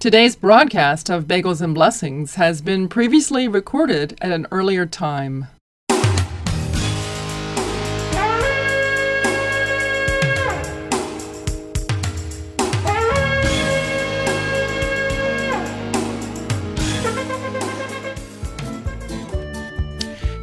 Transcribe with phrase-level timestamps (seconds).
[0.00, 5.48] Today's broadcast of Bagels and Blessings has been previously recorded at an earlier time.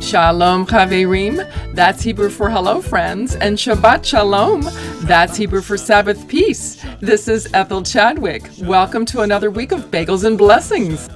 [0.01, 4.61] Shalom Chaverim, that's Hebrew for hello friends, and Shabbat Shalom,
[5.05, 6.81] that's Hebrew for Sabbath peace.
[7.01, 8.49] This is Ethel Chadwick.
[8.61, 11.09] Welcome to another week of Bagels and Blessings.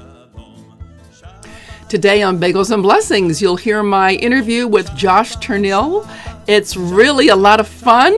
[1.87, 6.05] Today on Bagels and Blessings, you'll hear my interview with Josh Turnil.
[6.45, 8.17] It's really a lot of fun,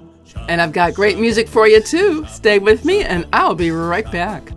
[0.50, 2.26] and I've got great music for you too.
[2.26, 4.52] Stay with me, and I'll be right back.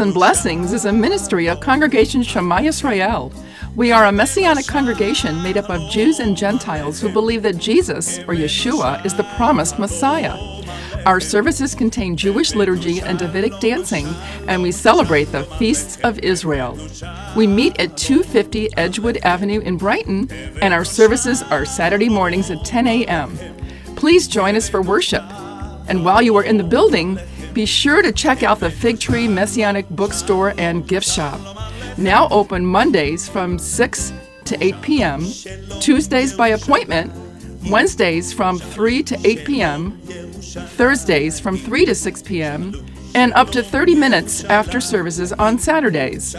[0.00, 3.32] And Blessings is a ministry of Congregation Shema Yisrael.
[3.74, 8.18] We are a messianic congregation made up of Jews and Gentiles who believe that Jesus,
[8.20, 10.36] or Yeshua, is the promised Messiah.
[11.04, 14.06] Our services contain Jewish liturgy and Davidic dancing,
[14.46, 16.78] and we celebrate the Feasts of Israel.
[17.36, 20.30] We meet at 250 Edgewood Avenue in Brighton,
[20.62, 23.36] and our services are Saturday mornings at 10 a.m.
[23.96, 25.24] Please join us for worship.
[25.88, 27.18] And while you are in the building,
[27.58, 31.40] be sure to check out the Fig Tree Messianic Bookstore and Gift Shop.
[31.98, 34.12] Now open Mondays from 6
[34.44, 35.26] to 8 p.m.,
[35.80, 37.12] Tuesdays by appointment,
[37.68, 39.98] Wednesdays from 3 to 8 p.m.,
[40.78, 42.72] Thursdays from 3 to 6 p.m.,
[43.16, 46.36] and up to 30 minutes after services on Saturdays.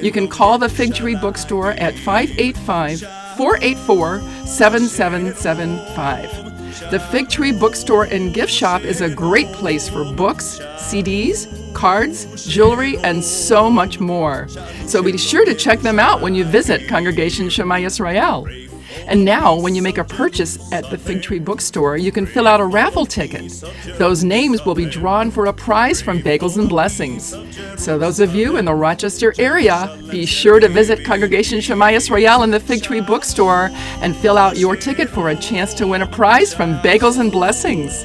[0.00, 3.00] You can call the Fig Tree Bookstore at 585
[3.36, 6.49] 484 7775.
[6.90, 12.46] The Fig Tree Bookstore and Gift Shop is a great place for books, CDs, cards,
[12.46, 14.46] jewelry, and so much more.
[14.86, 18.69] So be sure to check them out when you visit Congregation Shema Yisrael.
[19.06, 22.46] And now, when you make a purchase at the Fig Tree Bookstore, you can fill
[22.46, 23.52] out a raffle ticket.
[23.98, 27.34] Those names will be drawn for a prize from Bagels and Blessings.
[27.76, 32.44] So, those of you in the Rochester area, be sure to visit Congregation Shema Yisrael
[32.44, 36.02] in the Fig Tree Bookstore and fill out your ticket for a chance to win
[36.02, 38.04] a prize from Bagels and Blessings.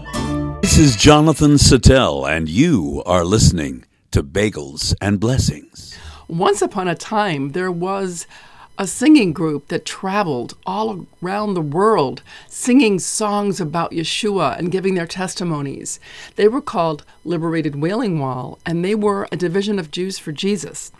[0.71, 5.99] This is Jonathan Sattel, and you are listening to Bagels and Blessings.
[6.29, 8.25] Once upon a time, there was
[8.77, 14.95] a singing group that traveled all around the world singing songs about Yeshua and giving
[14.95, 15.99] their testimonies.
[16.37, 20.93] They were called Liberated Wailing Wall, and they were a division of Jews for Jesus.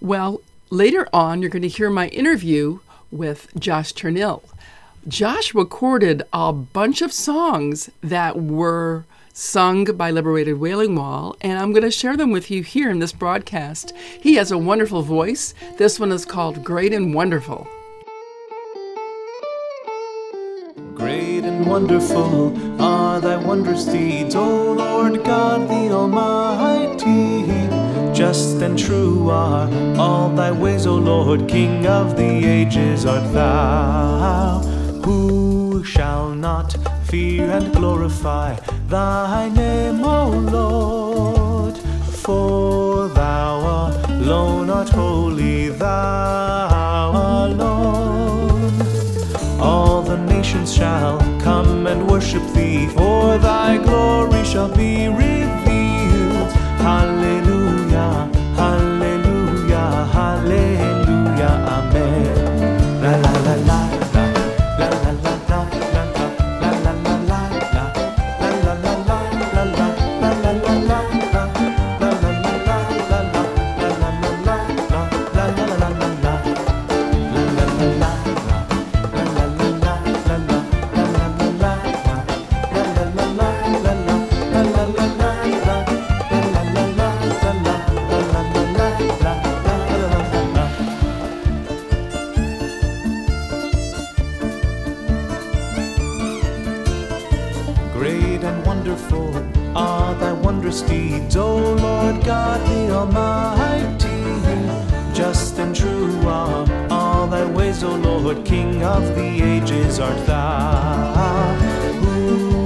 [0.00, 2.78] Well, later on, you're going to hear my interview
[3.10, 4.42] with Josh Turnil.
[5.08, 11.72] Josh recorded a bunch of songs that were sung by Liberated Wailing Wall, and I'm
[11.72, 13.94] going to share them with you here in this broadcast.
[14.20, 15.54] He has a wonderful voice.
[15.78, 17.66] This one is called Great and Wonderful.
[20.92, 27.46] Great and wonderful are thy wondrous deeds, O Lord God the Almighty.
[28.12, 34.77] Just and true are all thy ways, O Lord, King of the ages art thou.
[35.04, 38.56] Who shall not fear and glorify
[38.88, 41.78] thy name, O Lord?
[42.24, 47.10] For thou alone art holy, thou
[47.46, 48.72] alone.
[49.60, 56.52] All the nations shall come and worship thee, for thy glory shall be revealed.
[56.86, 57.47] Hallelujah,
[101.36, 104.08] O Lord God the Almighty.
[105.14, 111.54] Just and true are all thy ways, O Lord, King of the ages art thou.
[112.02, 112.57] Who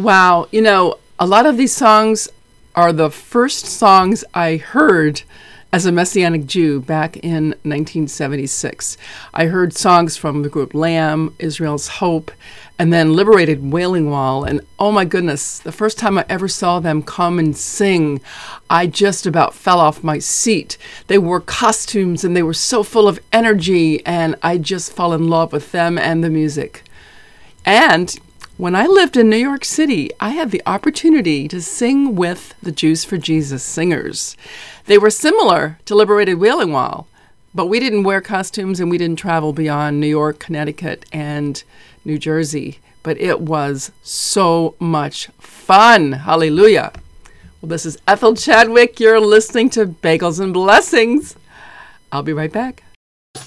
[0.00, 2.26] Wow, you know, a lot of these songs
[2.74, 5.20] are the first songs I heard
[5.74, 8.96] as a Messianic Jew back in 1976.
[9.34, 12.30] I heard songs from the group Lamb, Israel's Hope,
[12.78, 14.42] and then Liberated Wailing Wall.
[14.42, 18.22] And oh my goodness, the first time I ever saw them come and sing,
[18.70, 20.78] I just about fell off my seat.
[21.08, 25.28] They wore costumes and they were so full of energy, and I just fell in
[25.28, 26.84] love with them and the music.
[27.66, 28.18] And
[28.60, 32.70] when I lived in New York City, I had the opportunity to sing with the
[32.70, 34.36] Jews for Jesus singers.
[34.84, 37.08] They were similar to Liberated Wailing Wall,
[37.54, 41.64] but we didn't wear costumes and we didn't travel beyond New York, Connecticut, and
[42.04, 42.80] New Jersey.
[43.02, 46.12] But it was so much fun.
[46.12, 46.92] Hallelujah.
[47.62, 49.00] Well, this is Ethel Chadwick.
[49.00, 51.34] You're listening to Bagels and Blessings.
[52.12, 52.82] I'll be right back.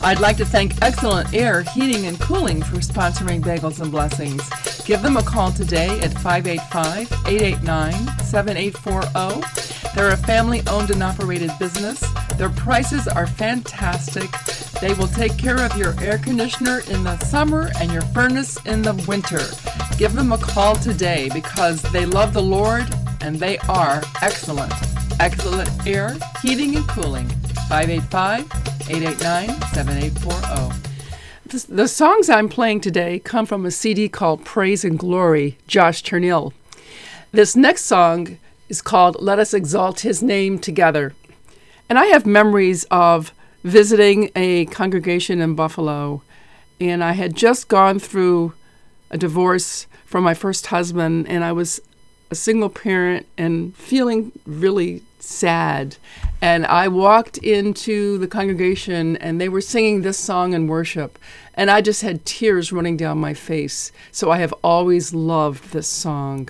[0.05, 4.49] I'd like to thank Excellent Air Heating and Cooling for sponsoring Bagels and Blessings.
[4.83, 9.95] Give them a call today at 585 889 7840.
[9.95, 12.03] They're a family owned and operated business.
[12.35, 14.29] Their prices are fantastic.
[14.81, 18.81] They will take care of your air conditioner in the summer and your furnace in
[18.81, 19.45] the winter.
[19.97, 24.73] Give them a call today because they love the Lord and they are excellent.
[25.21, 27.31] Excellent Air Heating and Cooling.
[27.69, 31.73] 585 889 7840.
[31.73, 36.51] The songs I'm playing today come from a CD called Praise and Glory, Josh Turnil.
[37.31, 38.37] This next song
[38.69, 41.13] is called Let Us Exalt His Name Together.
[41.89, 46.21] And I have memories of visiting a congregation in Buffalo,
[46.81, 48.53] and I had just gone through
[49.09, 51.81] a divorce from my first husband, and I was
[52.29, 55.97] a single parent and feeling really sad.
[56.41, 61.17] And I walked into the congregation and they were singing this song in worship.
[61.53, 63.91] And I just had tears running down my face.
[64.11, 66.49] So I have always loved this song.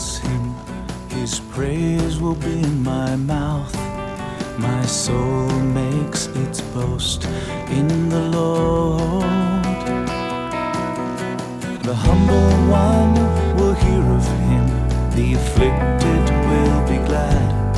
[0.00, 0.54] Bless him.
[1.10, 3.74] His praise will be in my mouth.
[4.58, 5.48] My soul
[5.80, 7.24] makes its boast
[7.68, 9.22] in the Lord.
[11.82, 12.50] The humble
[12.86, 13.14] one
[13.56, 14.66] will hear of him,
[15.16, 17.76] the afflicted will be glad,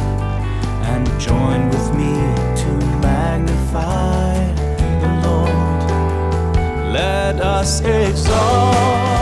[0.93, 2.15] and join with me
[2.63, 2.71] to
[3.09, 4.35] magnify
[5.03, 6.93] the Lord.
[6.93, 9.22] Let us exalt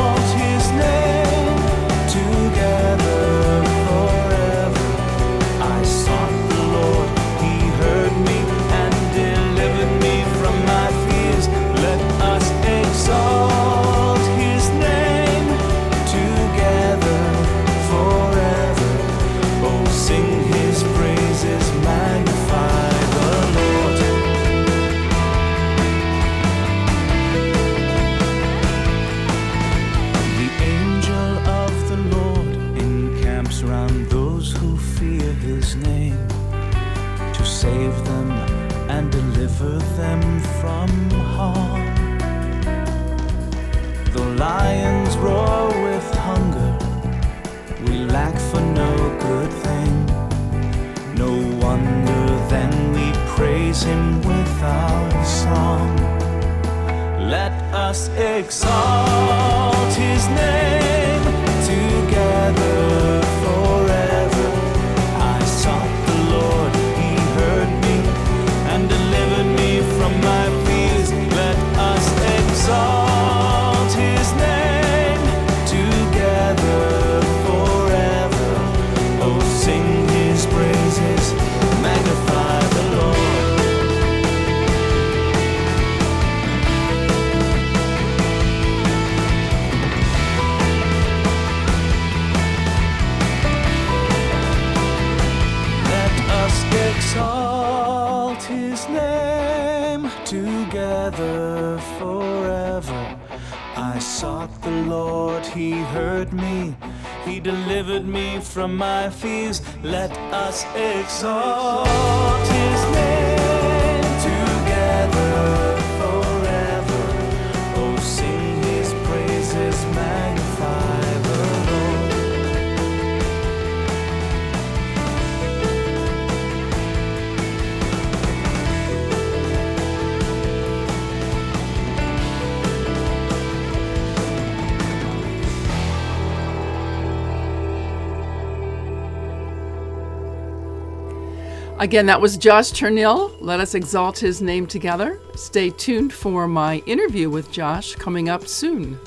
[141.80, 143.34] Again, that was Josh Turnil.
[143.40, 145.18] Let us exalt his name together.
[145.34, 148.98] Stay tuned for my interview with Josh coming up soon.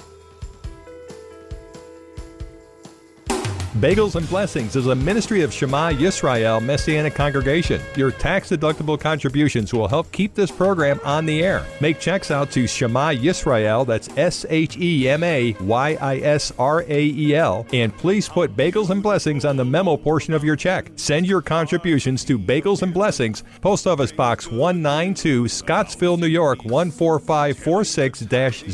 [3.84, 7.82] Bagels and Blessings is a ministry of Shema Yisrael Messianic Congregation.
[7.98, 11.66] Your tax deductible contributions will help keep this program on the air.
[11.82, 16.54] Make checks out to Shema Yisrael, that's S H E M A Y I S
[16.58, 20.46] R A E L, and please put Bagels and Blessings on the memo portion of
[20.46, 20.90] your check.
[20.96, 28.22] Send your contributions to Bagels and Blessings, Post Office Box 192, Scottsville, New York 14546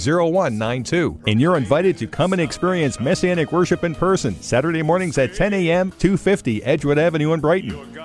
[0.05, 1.19] 0192.
[1.25, 5.53] And you're invited to come and experience Messianic worship in person Saturday mornings at 10
[5.53, 7.95] a.m., 250 Edgewood Avenue in Brighton.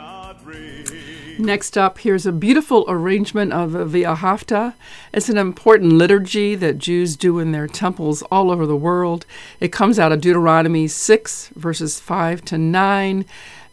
[1.40, 4.74] Next up, here's a beautiful arrangement of V'ahavta.
[5.12, 9.26] It's an important liturgy that Jews do in their temples all over the world.
[9.58, 13.24] It comes out of Deuteronomy 6, verses 5 to 9.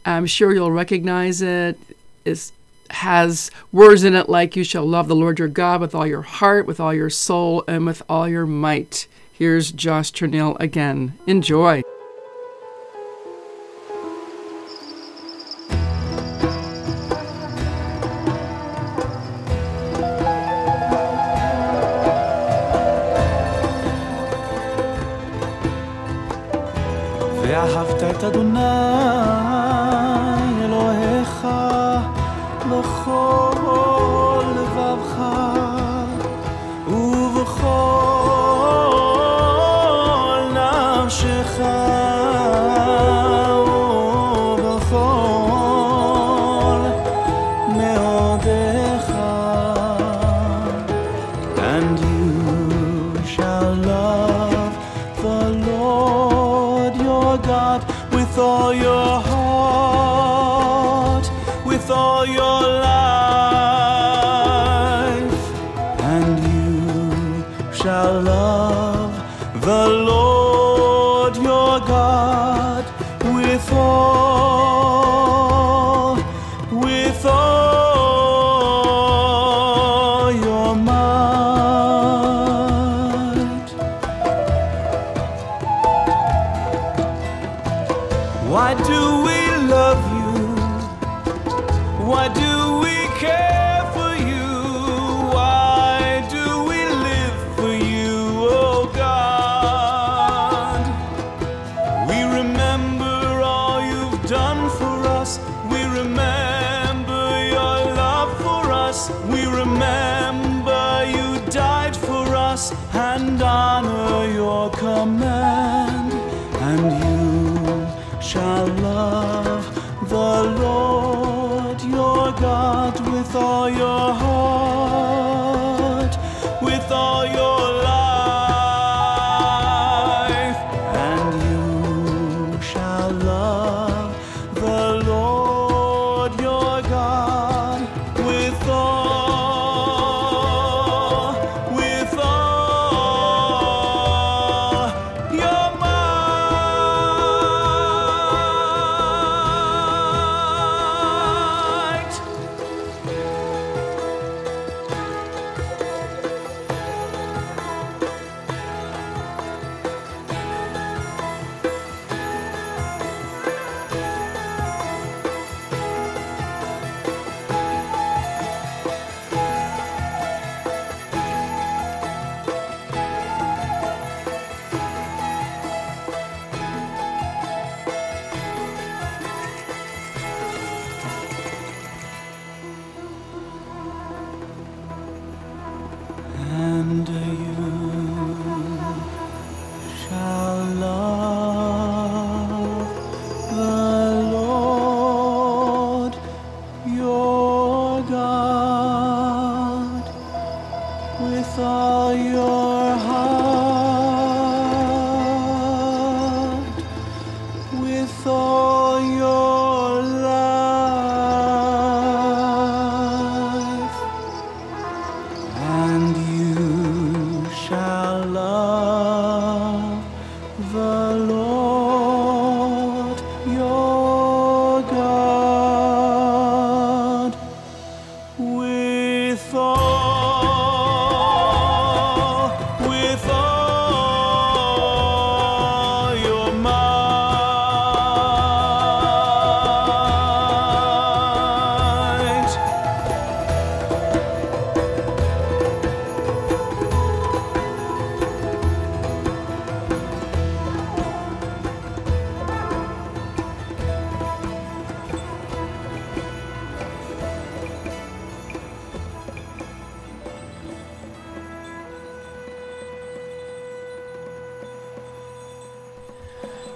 [0.03, 1.77] I'm sure you'll recognize it.
[2.25, 2.51] It
[2.89, 6.23] has words in it like, You shall love the Lord your God with all your
[6.23, 9.05] heart, with all your soul, and with all your might.
[9.31, 11.19] Here's Josh Turnil again.
[11.27, 11.83] Enjoy.
[28.21, 28.59] את אדוני
[30.63, 31.47] אלוהיך
[32.71, 35.15] בכל לבבך
[36.87, 37.71] ובכל
[40.53, 41.59] נפשך
[44.47, 45.21] ובכל
[47.77, 49.11] מאודיך.
[51.57, 52.10] and
[58.41, 61.29] all your heart,
[61.65, 62.60] with all your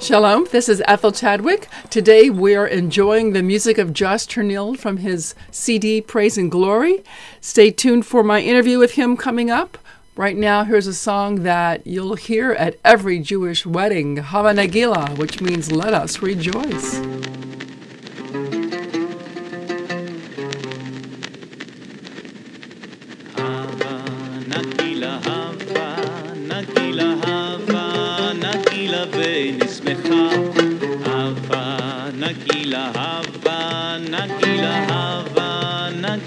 [0.06, 1.68] Shalom, this is Ethel Chadwick.
[1.90, 7.04] Today we're enjoying the music of Josh Turnil from his CD Praise and Glory.
[7.42, 9.80] Stay tuned for my interview with him coming up.
[10.16, 15.42] Right now, here's a song that you'll hear at every Jewish wedding, Hava Nagila, which
[15.42, 17.02] means let us rejoice.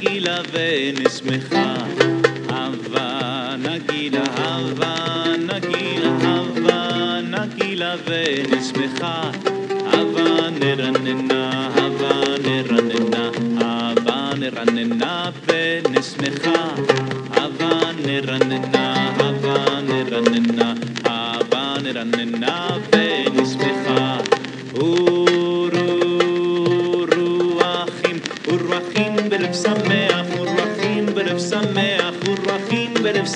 [0.07, 1.67] nagila ונשמחה.
[2.49, 3.07] hava,
[3.65, 4.93] nagila hava,
[5.47, 6.79] nagila hava,
[7.33, 9.15] nagila ונשמחה.
[9.91, 11.43] hava נרננה,
[11.75, 12.13] hava
[12.45, 13.23] נרננה,
[13.59, 16.61] hava נרננה ונשמחה.
[17.35, 17.73] hava
[18.05, 18.85] נרננה,
[19.17, 19.57] hava
[19.89, 20.73] נרננה,
[21.05, 22.96] hava נרננה ונשמחה.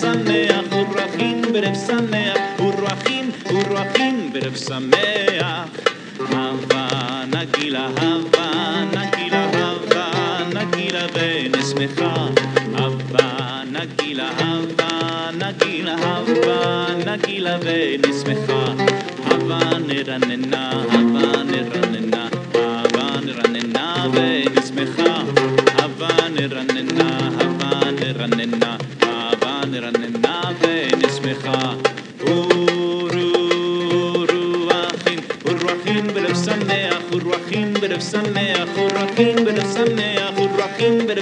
[0.02, 5.68] שמח, ורוחים בלב שמח, ורוחים, ורוחים בלב שמח.
[6.20, 12.28] הבה נגילה, הבה נגילה, הבה נגילה ונשמחה.
[12.74, 18.74] הבה נגילה, הבה נגילה, הבה נגילה ונשמחה.
[19.26, 25.24] הבה נרננה, הבה נרננה, הבה נרננה ונשמחה.
[25.78, 28.78] הבה נרננה, הבה נרננה,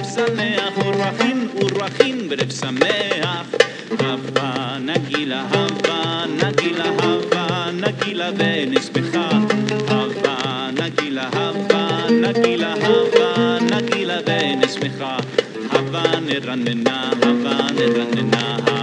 [0.00, 3.54] בלב שמח, ורוחים ורוחים בלב שמח.
[3.98, 9.28] הבה נגילה, הבה נגילה, הבה נגילה ונשמחה.
[9.88, 15.16] הבה נגילה, הבה נגילה, הבה נגילה ונשמחה.
[15.70, 18.79] הבה נרננה, הבה נרננה, הבה נרננה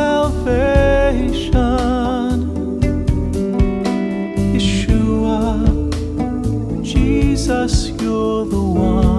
[0.00, 1.52] salvation.
[4.54, 5.42] Yeshua,
[6.82, 9.09] Jesus, you're the one.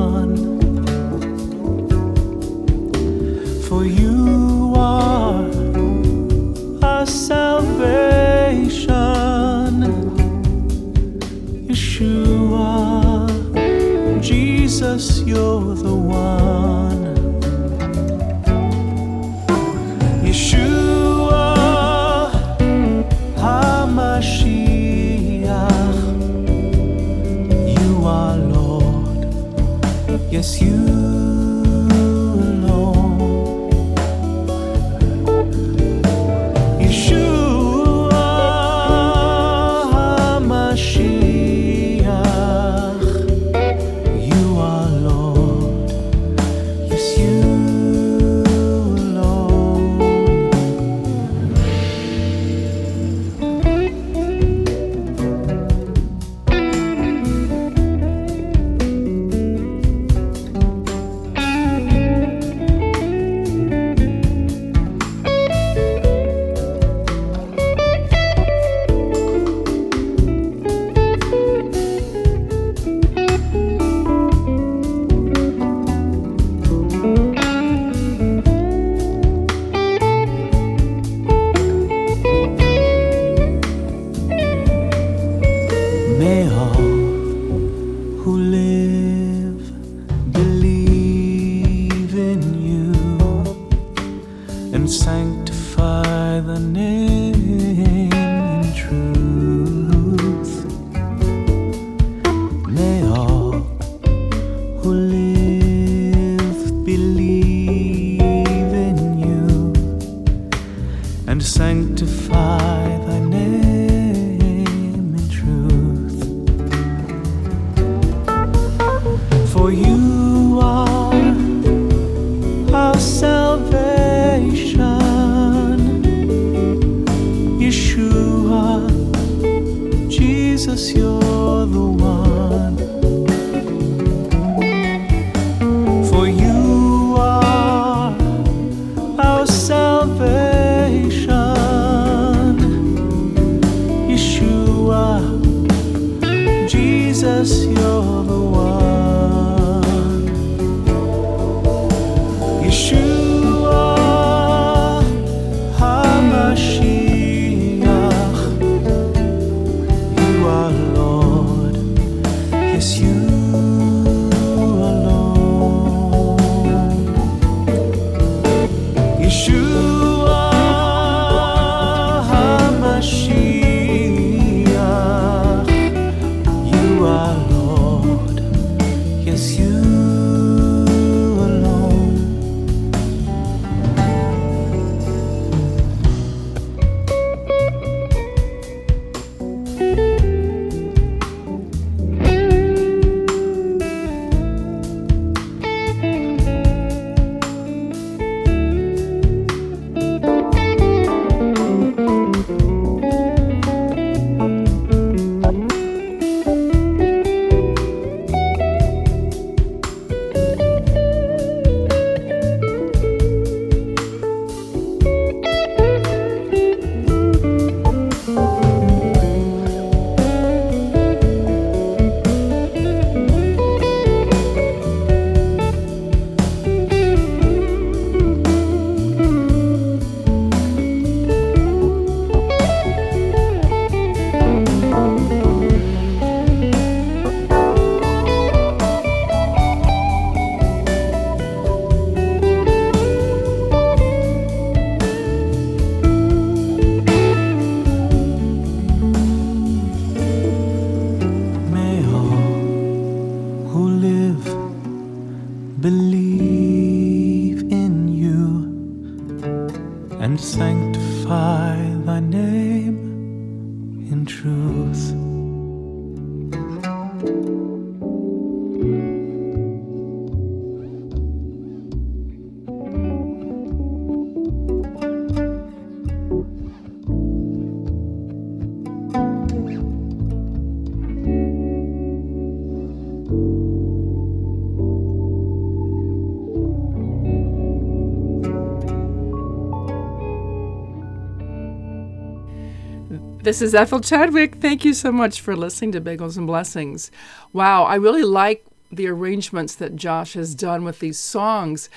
[293.51, 294.55] This is Ethel Chadwick.
[294.55, 297.11] Thank you so much for listening to Bagels and Blessings.
[297.51, 301.89] Wow, I really like the arrangements that Josh has done with these songs.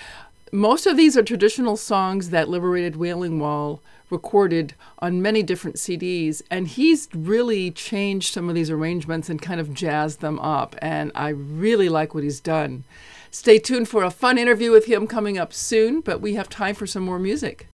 [0.50, 6.42] Most of these are traditional songs that Liberated Wailing Wall recorded on many different CDs,
[6.50, 11.12] and he's really changed some of these arrangements and kind of jazzed them up, and
[11.14, 12.82] I really like what he's done.
[13.30, 16.74] Stay tuned for a fun interview with him coming up soon, but we have time
[16.74, 17.68] for some more music.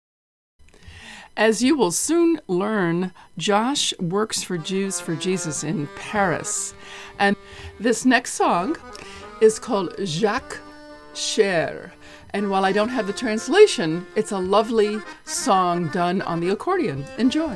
[1.36, 6.72] As you will soon learn, Josh works for Jews for Jesus in Paris.
[7.18, 7.36] And
[7.78, 8.76] this next song
[9.42, 10.58] is called Jacques
[11.12, 11.92] Cher.
[12.30, 17.04] And while I don't have the translation, it's a lovely song done on the accordion.
[17.18, 17.54] Enjoy.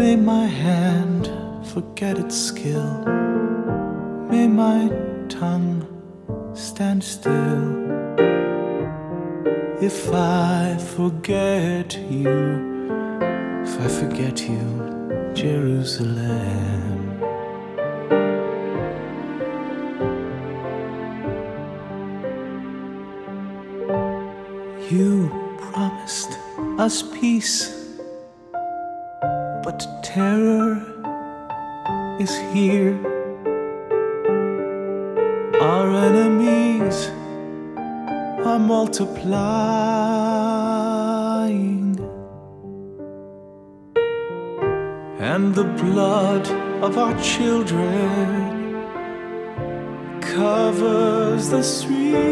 [0.00, 1.28] May my hand
[1.74, 3.04] forget its skill,
[4.30, 4.88] may my
[5.28, 5.84] tongue
[6.54, 7.64] stand still.
[9.82, 12.30] If I forget you,
[13.62, 17.20] if I forget you, Jerusalem.
[24.90, 26.38] You promised
[26.78, 27.79] us peace,
[30.14, 30.82] terror
[32.18, 32.98] is here.
[35.60, 36.96] Our enemies
[38.48, 39.20] are multiplying,
[45.30, 46.44] and the blood
[46.82, 48.26] of our children
[50.20, 52.29] covers the streets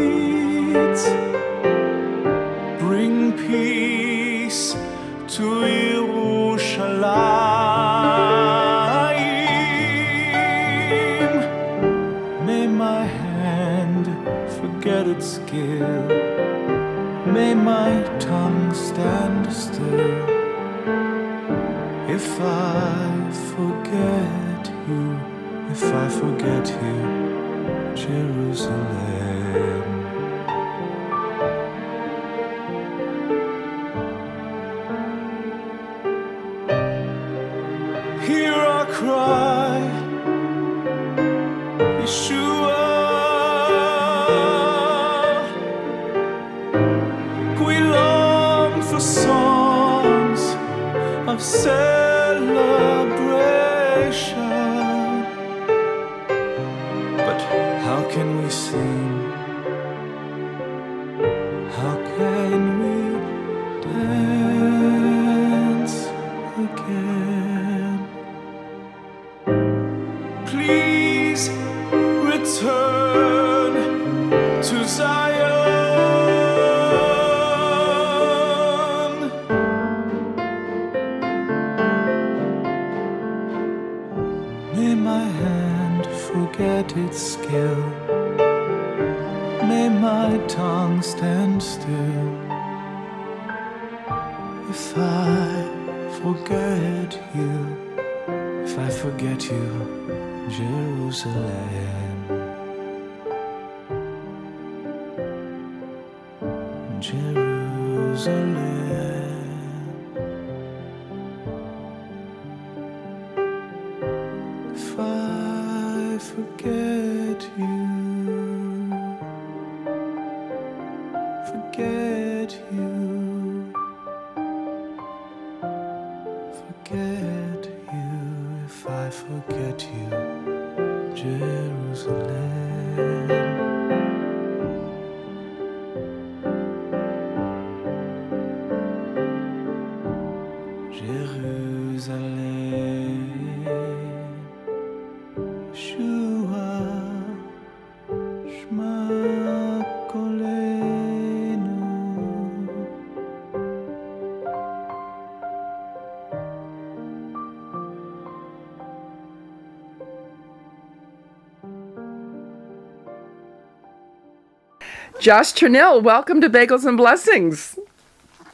[165.19, 167.77] Josh Turnil, welcome to Bagels and Blessings.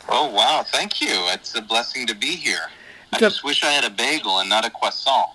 [0.10, 1.08] Oh wow, thank you.
[1.34, 2.60] It's a blessing to be here.
[3.14, 5.30] I The- just wish I had a bagel and not a croissant.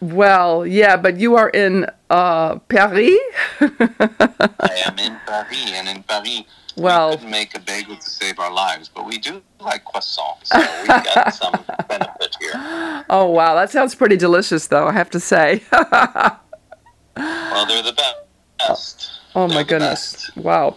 [0.00, 3.16] Well, yeah, but you are in uh, Paris.
[3.60, 6.42] I am in Paris, and in Paris,
[6.76, 10.46] Well- we couldn't make a bagel to save our lives, but we do like croissants,
[10.48, 11.54] so we got some
[11.88, 13.04] benefit here.
[13.08, 15.62] Oh, wow, that sounds pretty delicious, though, I have to say.
[17.16, 17.96] Well, they're the
[18.58, 19.13] best.
[19.34, 20.30] Oh my goodness.
[20.36, 20.76] Wow.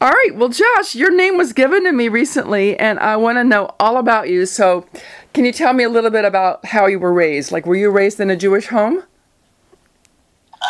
[0.00, 0.30] All right.
[0.34, 3.96] Well, Josh, your name was given to me recently, and I want to know all
[3.96, 4.46] about you.
[4.46, 4.86] So,
[5.32, 7.50] can you tell me a little bit about how you were raised?
[7.50, 9.02] Like, were you raised in a Jewish home?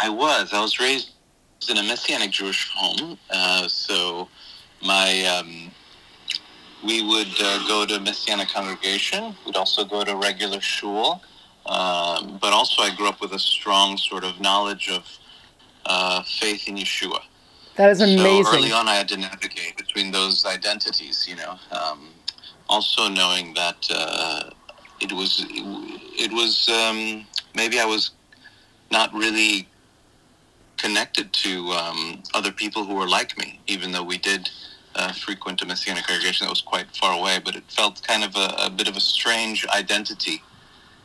[0.02, 0.52] I was.
[0.52, 1.10] I was raised
[1.68, 4.28] in a Messianic Jewish home, uh, so
[4.84, 5.70] my um,
[6.84, 9.34] we would uh, go to Messianic congregation.
[9.44, 11.22] We'd also go to regular shul,
[11.66, 15.04] um, but also I grew up with a strong sort of knowledge of
[15.86, 17.20] uh, faith in Yeshua.
[17.76, 21.26] That is So early on, I had to navigate between those identities.
[21.28, 22.08] You know, um,
[22.68, 24.50] also knowing that uh,
[25.00, 28.12] it was it was um, maybe I was
[28.90, 29.68] not really
[30.78, 34.48] connected to um, other people who were like me, even though we did
[34.94, 37.40] uh, frequent a Messianic congregation that was quite far away.
[37.44, 40.42] But it felt kind of a, a bit of a strange identity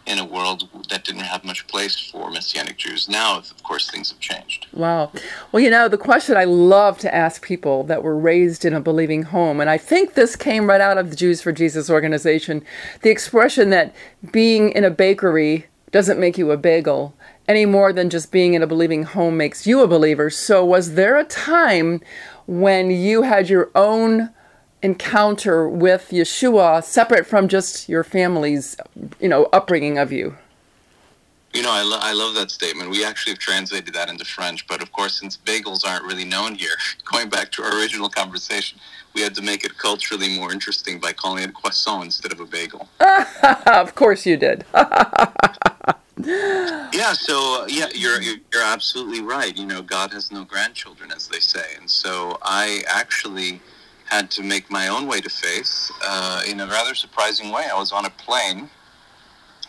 [0.05, 3.07] in a world that didn't have much place for Messianic Jews.
[3.07, 4.67] Now, of course, things have changed.
[4.73, 5.11] Wow.
[5.51, 8.81] Well, you know, the question I love to ask people that were raised in a
[8.81, 12.63] believing home, and I think this came right out of the Jews for Jesus organization
[13.01, 13.93] the expression that
[14.31, 17.13] being in a bakery doesn't make you a bagel
[17.47, 20.29] any more than just being in a believing home makes you a believer.
[20.29, 22.01] So, was there a time
[22.47, 24.29] when you had your own
[24.83, 28.75] encounter with Yeshua separate from just your family's,
[29.19, 30.35] you know, upbringing of you?
[31.53, 32.89] You know, I, lo- I love that statement.
[32.89, 36.55] We actually have translated that into French, but of course, since bagels aren't really known
[36.55, 36.75] here,
[37.11, 38.79] going back to our original conversation,
[39.13, 42.45] we had to make it culturally more interesting by calling it croissant instead of a
[42.45, 42.87] bagel.
[43.65, 44.65] of course you did.
[46.23, 49.57] Yeah, so uh, yeah, you're you're you're absolutely right.
[49.57, 53.59] You know, God has no grandchildren, as they say, and so I actually
[54.11, 57.65] had to make my own way to faith uh, in a rather surprising way.
[57.71, 58.69] I was on a plane,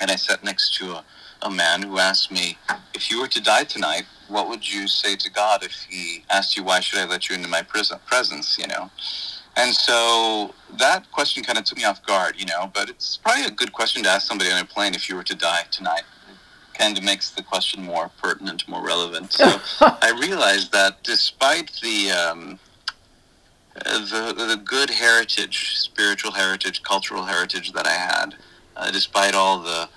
[0.01, 1.05] and I sat next to a,
[1.43, 2.59] a man who asked me,
[2.93, 6.57] "If you were to die tonight, what would you say to God if He asked
[6.57, 8.90] you, why should I let you into my prison, presence?" You know.
[9.57, 13.45] And so that question kind of took me off guard, you know, but it's probably
[13.45, 16.05] a good question to ask somebody on a plane if you were to die tonight
[16.74, 19.30] kind of makes the question more pertinent, more relevant.
[19.32, 19.45] So
[19.80, 22.59] I realized that despite the, um,
[23.75, 28.35] the the good heritage, spiritual heritage, cultural heritage that I had,
[28.77, 29.89] uh, despite all the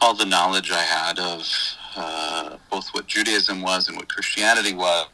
[0.00, 1.48] all the knowledge I had of
[1.96, 5.08] uh, both what Judaism was and what Christianity was,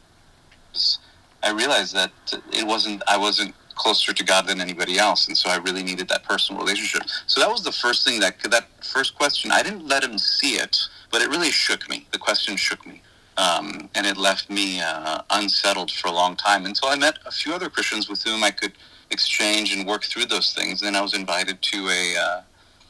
[1.43, 2.11] I realized that
[2.51, 3.03] it wasn't.
[3.07, 6.61] I wasn't closer to God than anybody else, and so I really needed that personal
[6.61, 7.03] relationship.
[7.27, 9.51] So that was the first thing that that first question.
[9.51, 10.77] I didn't let him see it,
[11.11, 12.07] but it really shook me.
[12.11, 13.01] The question shook me,
[13.37, 17.31] um, and it left me uh, unsettled for a long time until I met a
[17.31, 18.73] few other Christians with whom I could
[19.11, 20.81] exchange and work through those things.
[20.81, 22.41] And Then I was invited to a uh,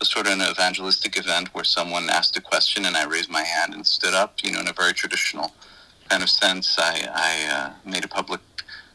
[0.02, 3.44] a sort of an evangelistic event where someone asked a question and I raised my
[3.44, 4.36] hand and stood up.
[4.44, 5.52] You know, in a very traditional
[6.10, 8.42] kind of sense, I, I uh, made a public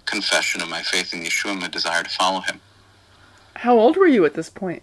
[0.05, 2.61] confession of my faith in Yeshua and my desire to follow him.
[3.57, 4.83] How old were you at this point?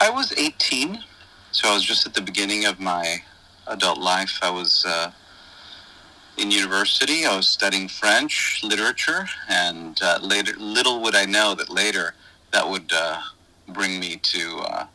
[0.00, 0.98] I was 18,
[1.52, 3.22] so I was just at the beginning of my
[3.66, 4.38] adult life.
[4.42, 5.10] I was uh,
[6.36, 7.24] in university.
[7.24, 12.14] I was studying French literature, and uh, later, little would I know that later
[12.52, 13.20] that would uh,
[13.68, 14.86] bring me to uh,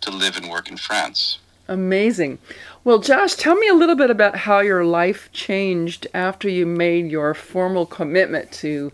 [0.00, 1.38] to live and work in France.
[1.68, 2.38] Amazing.
[2.82, 7.10] Well, Josh, tell me a little bit about how your life changed after you made
[7.10, 8.90] your formal commitment to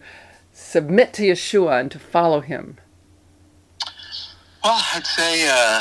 [0.52, 2.76] submit to Yeshua and to follow him.
[4.62, 5.80] Well, I'd say uh,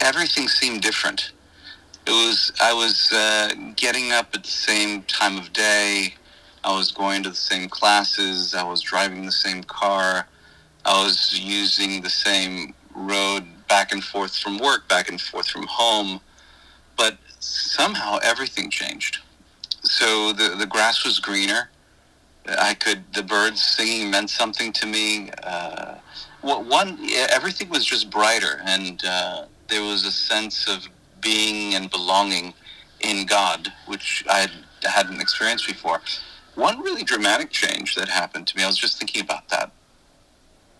[0.00, 1.32] everything seemed different.
[2.06, 6.14] It was I was uh, getting up at the same time of day.
[6.62, 8.54] I was going to the same classes.
[8.54, 10.26] I was driving the same car.
[10.84, 15.66] I was using the same road back and forth from work, back and forth from
[15.66, 16.20] home.
[16.96, 19.18] But somehow everything changed.
[19.82, 21.70] So the the grass was greener.
[22.46, 25.30] I could the birds singing meant something to me.
[25.42, 25.94] Uh,
[26.42, 26.98] what one
[27.30, 30.86] everything was just brighter, and uh, there was a sense of
[31.24, 32.54] being and belonging
[33.00, 34.50] in God, which I had,
[34.84, 36.00] hadn't experienced before.
[36.54, 38.62] One really dramatic change that happened to me.
[38.62, 39.72] I was just thinking about that.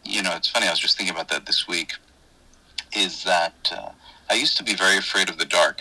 [0.04, 0.68] You know, it's funny.
[0.68, 1.94] I was just thinking about that this week.
[2.96, 3.90] Is that uh,
[4.30, 5.80] I used to be very afraid of the dark.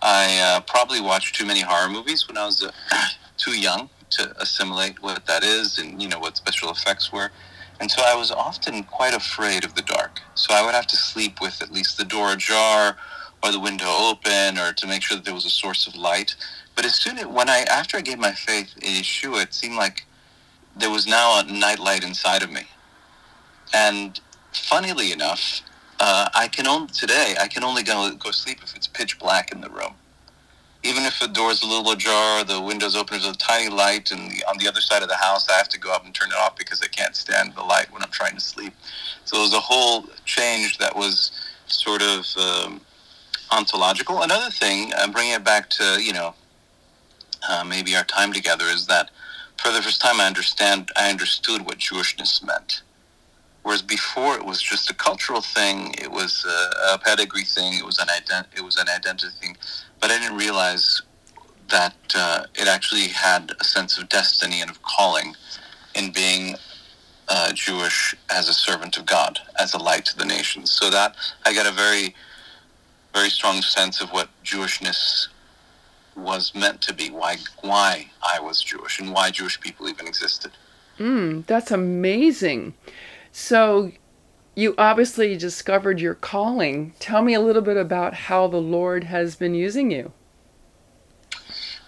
[0.00, 2.72] I uh, probably watched too many horror movies when I was uh,
[3.36, 7.30] too young to assimilate what that is and you know what special effects were.
[7.82, 10.20] And so I was often quite afraid of the dark.
[10.36, 12.96] So I would have to sleep with at least the door ajar
[13.42, 16.36] or the window open or to make sure that there was a source of light.
[16.76, 19.74] But as soon as when I after I gave my faith in Yeshua, it seemed
[19.74, 20.06] like
[20.76, 22.68] there was now a night light inside of me.
[23.74, 24.20] And
[24.52, 25.62] funnily enough,
[25.98, 29.50] uh, I can only today I can only go go sleep if it's pitch black
[29.50, 29.94] in the room
[30.84, 34.30] even if the door's a little ajar, the window's open, there's a tiny light, and
[34.30, 36.30] the, on the other side of the house, I have to go up and turn
[36.30, 38.74] it off because I can't stand the light when I'm trying to sleep.
[39.24, 41.30] So it was a whole change that was
[41.66, 42.80] sort of um,
[43.52, 44.22] ontological.
[44.22, 46.34] Another thing, uh, bringing it back to you know
[47.48, 49.10] uh, maybe our time together, is that
[49.62, 52.82] for the first time I understand I understood what Jewishness meant.
[53.62, 57.84] Whereas before it was just a cultural thing, it was a, a pedigree thing, it
[57.84, 59.56] was an ident- it was an identity thing
[60.02, 61.00] but I didn't realize
[61.70, 65.36] that uh, it actually had a sense of destiny and of calling
[65.94, 66.56] in being
[67.28, 70.72] uh, Jewish as a servant of God, as a light to the nations.
[70.72, 71.14] So that
[71.46, 72.14] I got a very,
[73.14, 75.28] very strong sense of what Jewishness
[76.16, 80.50] was meant to be, why why I was Jewish, and why Jewish people even existed.
[80.98, 82.74] Mm, that's amazing.
[83.32, 83.92] So
[84.54, 86.92] you obviously discovered your calling.
[86.98, 90.12] Tell me a little bit about how the Lord has been using you.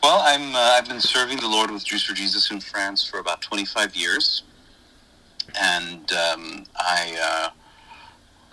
[0.03, 3.19] Well, I'm uh, I've been serving the Lord with Jews for Jesus in France for
[3.19, 4.43] about 25 years,
[5.59, 7.53] and um, I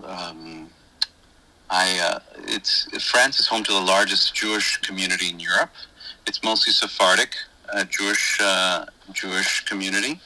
[0.03, 0.69] uh, um,
[1.69, 5.71] I uh, it's France is home to the largest Jewish community in Europe.
[6.25, 7.35] It's mostly Sephardic
[7.73, 10.21] uh, Jewish uh, Jewish community.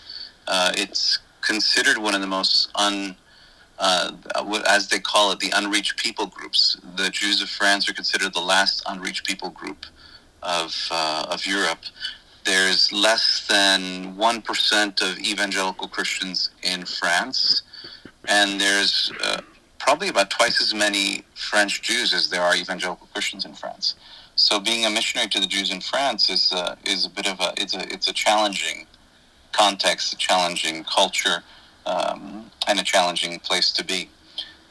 [0.47, 3.16] Uh, it's considered one of the most un
[3.78, 4.12] uh,
[4.68, 6.78] as they call it, the unreached people groups.
[6.96, 9.86] The Jews of France are considered the last unreached people group
[10.41, 11.80] of, uh, of Europe.
[12.46, 17.64] There's less than 1% of evangelical Christians in France,
[18.28, 19.41] and there's uh,
[19.80, 23.96] probably about twice as many French Jews as there are evangelical Christians in France.
[24.36, 27.39] So being a missionary to the Jews in France is, uh, is a bit of
[27.39, 28.86] a, it's a, it's a challenging
[29.56, 31.43] context, a challenging culture
[31.86, 34.10] um, and a challenging place to be.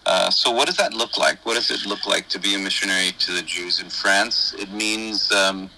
[0.06, 1.44] Uh, so, what does that look like?
[1.46, 4.54] What does it look like to be a missionary to the Jews in France?
[4.58, 5.70] It means um,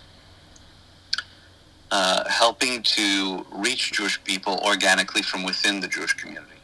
[1.93, 6.61] uh, helping to reach Jewish people organically from within the Jewish community.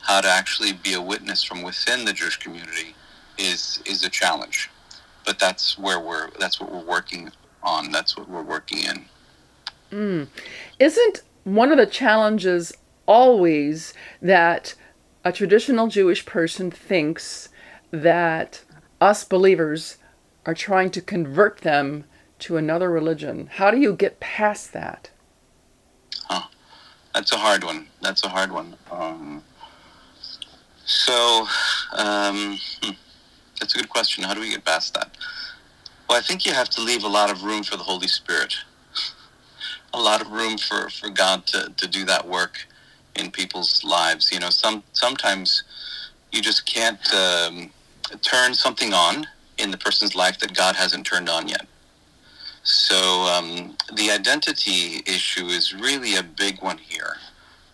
[0.00, 2.94] How to actually be a witness from within the Jewish community
[3.38, 4.70] is is a challenge,
[5.26, 7.90] but that's where we're that's what we're working on.
[7.90, 9.04] That's what we're working in.
[9.90, 10.28] Mm.
[10.78, 12.72] Isn't one of the challenges
[13.06, 14.74] always that
[15.24, 17.48] a traditional Jewish person thinks
[17.90, 18.62] that
[19.00, 19.98] us believers
[20.46, 22.04] are trying to convert them
[22.40, 23.48] to another religion.
[23.52, 25.10] How do you get past that?
[26.24, 26.48] Huh.
[27.14, 27.86] That's a hard one.
[28.02, 28.76] That's a hard one.
[28.90, 29.42] Um,
[30.84, 31.46] so,
[31.92, 32.90] um, hmm,
[33.58, 34.24] that's a good question.
[34.24, 35.16] How do we get past that?
[36.08, 38.56] Well, I think you have to leave a lot of room for the Holy Spirit,
[39.94, 42.66] a lot of room for, for God to, to do that work
[43.16, 44.30] in people's lives.
[44.32, 45.62] You know, some sometimes
[46.32, 47.70] you just can't um,
[48.22, 49.26] turn something on
[49.58, 51.66] in the person's life that God hasn't turned on yet.
[52.64, 57.16] So um, the identity issue is really a big one here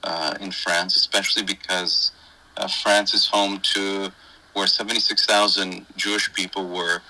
[0.03, 2.13] uh, in France, especially because
[2.57, 4.11] uh, France is home to
[4.53, 7.01] where 76,000 Jewish people were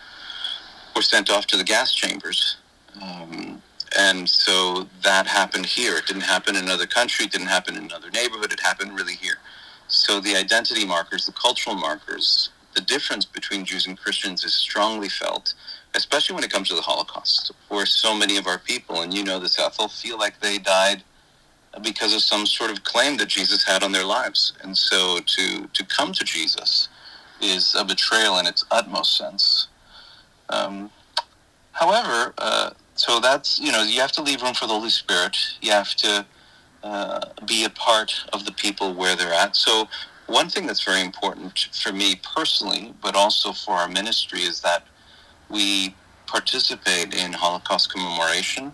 [0.94, 2.56] were sent off to the gas chambers.
[3.00, 3.62] Um,
[3.98, 5.96] and so that happened here.
[5.96, 7.26] It didn't happen in another country.
[7.26, 8.52] It didn't happen in another neighborhood.
[8.52, 9.38] It happened really here.
[9.88, 15.08] So the identity markers, the cultural markers, the difference between Jews and Christians is strongly
[15.08, 15.54] felt,
[15.94, 19.24] especially when it comes to the Holocaust, where so many of our people, and you
[19.24, 21.02] know this, Ethel, feel like they died
[21.82, 24.52] because of some sort of claim that Jesus had on their lives.
[24.62, 26.88] And so to, to come to Jesus
[27.40, 29.68] is a betrayal in its utmost sense.
[30.48, 30.90] Um,
[31.72, 32.70] however, uh,
[33.00, 35.34] so that's, you know, you have to leave room for the Holy Spirit.
[35.62, 36.26] You have to
[36.82, 39.56] uh, be a part of the people where they're at.
[39.56, 39.88] So
[40.26, 44.86] one thing that's very important for me personally, but also for our ministry, is that
[45.48, 45.94] we
[46.26, 48.70] participate in Holocaust commemoration.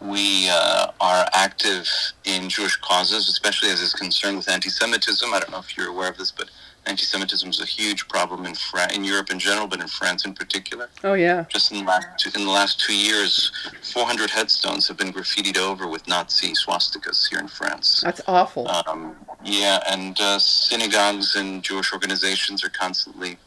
[0.00, 1.88] We uh, are active
[2.24, 5.34] in Jewish causes, especially as is concerned with anti-Semitism.
[5.34, 6.48] I don't know if you're aware of this, but
[6.86, 10.34] anti-Semitism is a huge problem in Fra- in Europe in general, but in France in
[10.34, 10.88] particular.
[11.04, 11.44] Oh yeah.
[11.48, 13.52] Just in the last two, in the last two years,
[13.92, 18.00] 400 headstones have been graffitied over with Nazi swastikas here in France.
[18.02, 18.68] That's awful.
[18.68, 23.38] Um, yeah, and uh, synagogues and Jewish organizations are constantly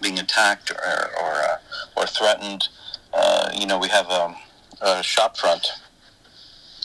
[0.00, 1.56] being attacked or or, uh,
[1.96, 2.68] or threatened.
[3.12, 4.34] Uh, you know, we have a,
[4.80, 5.66] a shop front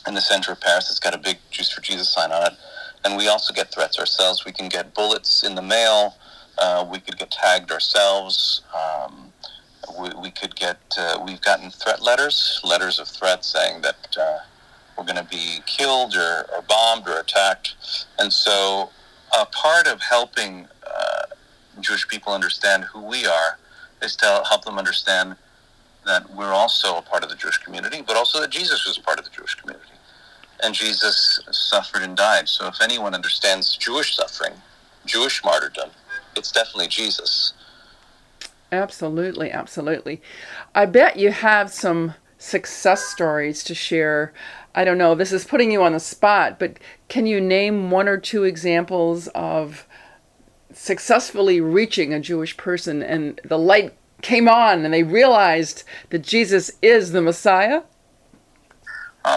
[0.08, 2.54] in the center of Paris that's got a big Jews for Jesus sign on it,
[3.06, 4.46] and we also get threats ourselves.
[4.46, 6.16] We can get bullets in the mail.
[6.58, 8.62] Uh, we could get tagged ourselves.
[8.76, 9.32] Um,
[10.00, 10.78] we, we could get.
[10.98, 14.40] Uh, we've gotten threat letters, letters of threat saying that uh,
[14.98, 17.76] we're going to be killed or, or bombed or attacked.
[18.20, 18.90] And so,
[19.40, 21.24] a part of helping uh,
[21.80, 23.58] Jewish people understand who we are
[24.02, 25.36] is to help them understand
[26.06, 29.02] that we're also a part of the Jewish community, but also that Jesus was a
[29.02, 29.89] part of the Jewish community.
[30.62, 32.50] And Jesus suffered and died.
[32.50, 34.54] So, if anyone understands Jewish suffering,
[35.06, 35.92] Jewish martyrdom,
[36.36, 37.54] it's definitely Jesus.
[38.72, 40.22] Absolutely, absolutely.
[40.76, 44.34] I bet you have some success stories to share.
[44.76, 48.08] I don't know, this is putting you on the spot, but can you name one
[48.08, 49.88] or two examples of
[50.72, 56.72] successfully reaching a Jewish person and the light came on and they realized that Jesus
[56.82, 57.82] is the Messiah?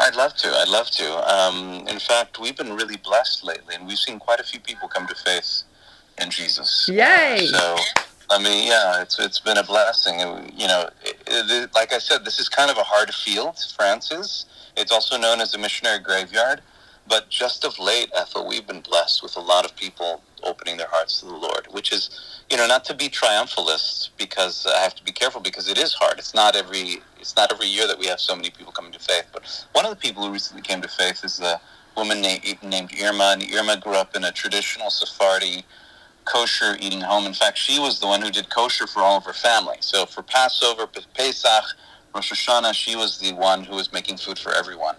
[0.01, 0.49] I'd love to.
[0.49, 1.35] I'd love to.
[1.35, 4.89] Um, in fact, we've been really blessed lately, and we've seen quite a few people
[4.89, 5.63] come to faith
[6.21, 6.89] in Jesus.
[6.93, 7.47] Yay!
[7.47, 7.77] So,
[8.31, 10.21] I mean, yeah, it's it's been a blessing.
[10.57, 13.59] You know, it, it, like I said, this is kind of a hard field.
[13.77, 14.47] France is.
[14.77, 16.63] It's also known as a missionary graveyard.
[17.09, 20.89] But just of late, Ethel, we've been blessed with a lot of people opening their
[20.91, 22.11] hearts to the Lord, which is,
[22.51, 25.95] you know, not to be triumphalist because I have to be careful because it is
[25.95, 26.19] hard.
[26.19, 28.99] It's not every it's not every year that we have so many people coming to
[28.99, 29.27] faith.
[29.33, 31.61] But one of the people who recently came to faith is a
[31.97, 35.65] woman named, named Irma, and Irma grew up in a traditional Sephardi
[36.25, 37.27] kosher eating home.
[37.27, 39.77] In fact, she was the one who did kosher for all of her family.
[39.81, 41.65] So for Passover, Pesach,
[42.15, 44.97] Rosh Hashanah, she was the one who was making food for everyone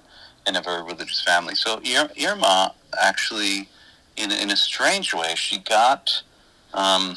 [0.48, 1.56] in a very religious family.
[1.56, 1.82] So
[2.26, 3.70] Irma actually,
[4.18, 6.24] in in a strange way, she got.
[6.74, 7.16] Um,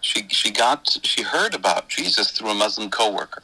[0.00, 3.42] she she got she heard about Jesus through a Muslim coworker,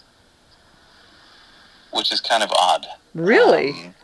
[1.93, 2.87] which is kind of odd.
[3.15, 3.71] Really?
[3.71, 3.95] Um,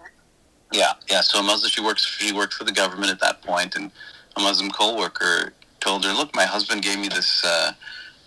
[0.73, 1.21] yeah, yeah.
[1.21, 3.91] So a Muslim, she works she worked for the government at that point, and
[4.37, 7.73] a Muslim coworker told her, "Look, my husband gave me this uh,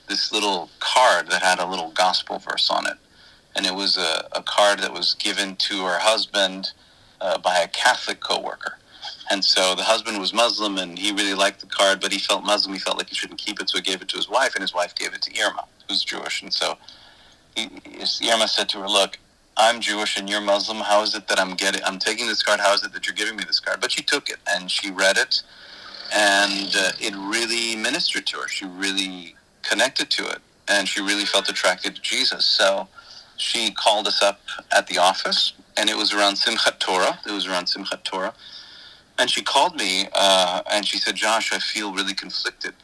[0.07, 2.97] this little card that had a little gospel verse on it,
[3.55, 6.71] and it was a, a card that was given to her husband
[7.21, 8.77] uh, by a Catholic coworker."
[9.31, 12.43] And so the husband was Muslim, and he really liked the card, but he felt
[12.43, 12.73] Muslim.
[12.73, 14.61] He felt like he shouldn't keep it, so he gave it to his wife, and
[14.61, 16.41] his wife gave it to Irma, who's Jewish.
[16.41, 16.77] And so
[17.55, 17.69] he,
[18.31, 19.17] Irma said to her, "Look,
[19.57, 20.79] I'm Jewish and you're Muslim.
[20.79, 21.83] How is it that I'm getting?
[21.83, 22.59] I'm taking this card.
[22.59, 24.91] How is it that you're giving me this card?" But she took it and she
[24.91, 25.41] read it,
[26.13, 28.47] and uh, it really ministered to her.
[28.47, 32.45] She really connected to it, and she really felt attracted to Jesus.
[32.45, 32.87] So
[33.37, 34.41] she called us up
[34.75, 37.19] at the office, and it was around Simchat Torah.
[37.27, 38.33] It was around Simchat Torah,
[39.19, 42.75] and she called me uh, and she said, "Josh, I feel really conflicted."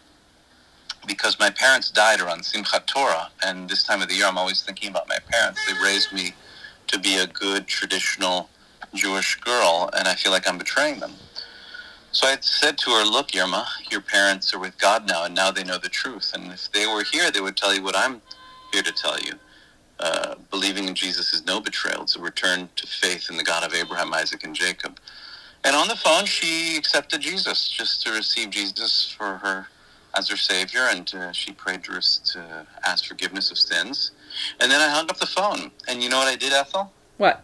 [1.08, 4.64] Because my parents died around Simchat Torah, and this time of the year, I'm always
[4.64, 5.62] thinking about my parents.
[5.68, 6.34] They raised me
[6.88, 8.50] to be a good traditional
[8.94, 11.14] Jewish girl, and I feel like I'm betraying them.
[12.12, 15.52] So I said to her, Look, Irma, your parents are with God now, and now
[15.52, 16.32] they know the truth.
[16.34, 18.22] And if they were here, they would tell you what I'm
[18.74, 19.34] here to tell you.
[20.00, 23.66] Uh, believing in Jesus is no betrayal, it's a return to faith in the God
[23.66, 24.98] of Abraham, Isaac, and Jacob.
[25.66, 29.68] And on the phone, she accepted Jesus just to receive Jesus for her
[30.16, 34.12] as her savior, and uh, she prayed to, to ask forgiveness of sins.
[34.60, 35.72] And then I hung up the phone.
[35.88, 36.92] And you know what I did, Ethel?
[37.18, 37.44] What?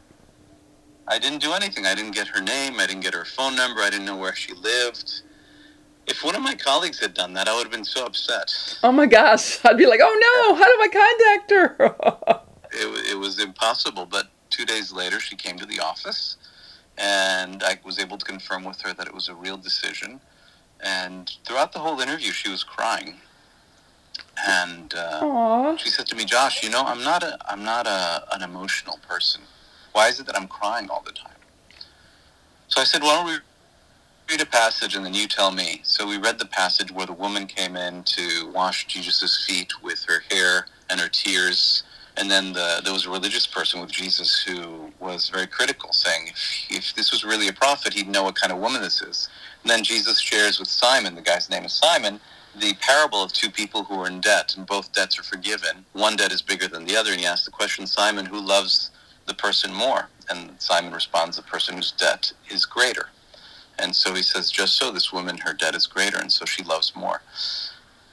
[1.08, 1.86] I didn't do anything.
[1.86, 2.80] I didn't get her name.
[2.80, 3.82] I didn't get her phone number.
[3.82, 5.22] I didn't know where she lived.
[6.08, 8.80] If one of my colleagues had done that, I would have been so upset.
[8.84, 9.64] Oh my gosh.
[9.66, 12.42] I'd be like, oh no, how do I contact her?
[12.76, 14.06] It, it was impossible.
[14.06, 16.38] But two days later, she came to the office,
[16.98, 20.22] and I was able to confirm with her that it was a real decision.
[20.82, 23.16] And throughout the whole interview, she was crying.
[24.48, 25.22] And uh,
[25.78, 29.00] she said to me, "Josh, you know, I'm not a, I'm not a, an emotional
[29.08, 29.42] person.
[29.94, 31.38] Why is it that I'm crying all the time?"
[32.68, 33.38] So I said, "Why don't we
[34.30, 37.14] read a passage and then you tell me?" So we read the passage where the
[37.14, 41.84] woman came in to wash Jesus' feet with her hair and her tears,
[42.18, 46.28] and then the, there was a religious person with Jesus who was very critical, saying,
[46.28, 49.30] "If, if this was really a prophet, he'd know what kind of woman this is."
[49.64, 52.20] And then Jesus shares with Simon, the guy's name is Simon,
[52.60, 55.86] the parable of two people who are in debt, and both debts are forgiven.
[55.94, 58.92] One debt is bigger than the other, and he asks the question, Simon, who loves
[59.26, 60.08] the person more?
[60.30, 63.10] And Simon responds, the person whose debt is greater.
[63.80, 66.64] And so he says, just so, this woman, her debt is greater, and so she
[66.64, 67.22] loves more.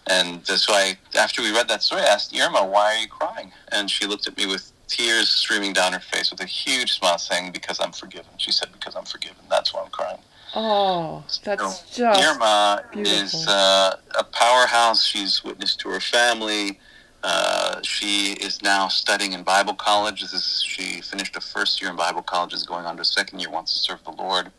[0.09, 3.53] And so I, after we read that story, I asked Irma, why are you crying?
[3.71, 7.19] And she looked at me with tears streaming down her face with a huge smile
[7.19, 8.33] saying, because I'm forgiven.
[8.37, 9.45] She said, because I'm forgiven.
[9.49, 10.19] That's why I'm crying.
[10.55, 13.41] Oh, that's So, just Irma beautiful.
[13.41, 15.05] is uh, a powerhouse.
[15.07, 16.79] She's witnessed to her family.
[17.23, 20.21] Uh, she is now studying in Bible college.
[20.21, 23.05] This is she finished a first year in Bible college, is going on to a
[23.05, 24.51] second year, wants to serve the Lord.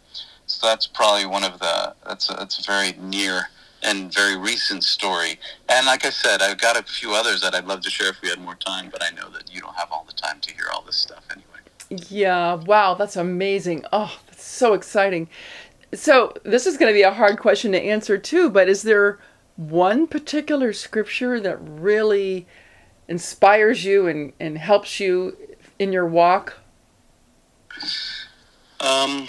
[0.48, 3.50] So that's probably one of the that's a, that's a very near
[3.84, 5.40] and very recent story.
[5.70, 8.22] And like I said, I've got a few others that I'd love to share if
[8.22, 10.54] we had more time, but I know that you don't have all the time to
[10.54, 12.04] hear all this stuff anyway.
[12.10, 13.86] Yeah, wow, that's amazing.
[13.92, 15.30] Oh, that's so exciting.
[15.94, 19.20] So, this is going to be a hard question to answer too, but is there
[19.58, 22.48] one particular scripture that really
[23.08, 25.38] inspires you and, and helps you
[25.78, 26.58] in your walk?
[28.80, 29.28] Um,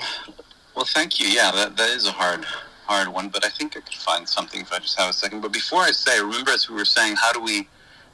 [0.75, 1.29] well, thank you.
[1.29, 2.47] Yeah, that, that is a hard,
[2.87, 5.41] hard one, but I think I could find something if I just have a second.
[5.41, 7.69] But before I say, remember as we were saying, how do we,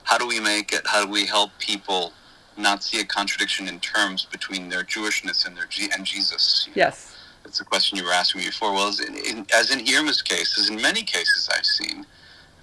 [0.05, 0.83] how do we make it?
[0.87, 2.12] How do we help people
[2.57, 6.68] not see a contradiction in terms between their Jewishness and their G- and Jesus?
[6.75, 7.16] Yes.
[7.45, 8.73] That's a question you were asking me before.
[8.73, 12.07] Well, as in, in, as in Irma's case, as in many cases I've seen,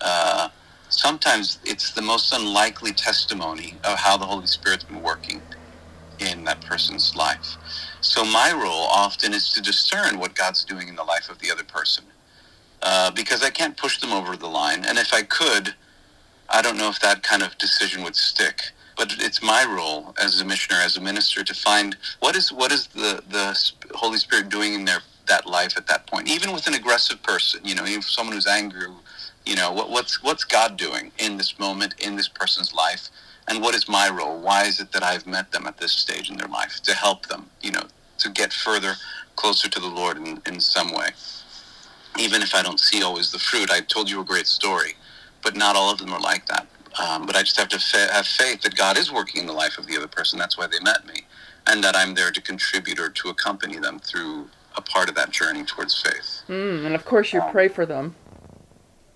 [0.01, 0.49] uh,
[0.89, 5.41] sometimes it's the most unlikely testimony of how the Holy Spirit's been working
[6.19, 7.57] in that person's life.
[8.01, 11.51] So my role often is to discern what God's doing in the life of the
[11.51, 12.05] other person,
[12.81, 14.85] uh, because I can't push them over the line.
[14.85, 15.75] And if I could,
[16.49, 18.61] I don't know if that kind of decision would stick.
[18.97, 22.71] But it's my role as a missioner, as a minister, to find what is what
[22.71, 23.57] is the the
[23.95, 26.29] Holy Spirit doing in their that life at that point.
[26.29, 28.87] Even with an aggressive person, you know, even someone who's angry,
[29.45, 33.09] you know, what, what's what's God doing in this moment in this person's life,
[33.47, 34.39] and what is my role?
[34.39, 37.27] Why is it that I've met them at this stage in their life to help
[37.27, 37.83] them, you know,
[38.19, 38.93] to get further
[39.35, 41.09] closer to the Lord in, in some way,
[42.19, 43.71] even if I don't see always the fruit.
[43.71, 44.95] I told you a great story,
[45.43, 46.67] but not all of them are like that.
[47.01, 49.53] Um, but I just have to fa- have faith that God is working in the
[49.53, 50.39] life of the other person.
[50.39, 51.21] That's why they met me,
[51.67, 55.29] and that I'm there to contribute or to accompany them through a part of that
[55.31, 56.41] journey towards faith.
[56.47, 58.15] Mm, and of course, you pray for them.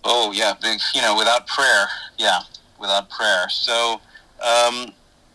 [0.03, 0.53] Oh yeah.
[0.93, 2.41] You know, without prayer, yeah,
[2.79, 3.49] without prayer.
[3.49, 4.01] So,
[4.43, 4.93] um,